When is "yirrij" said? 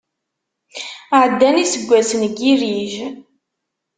2.41-2.95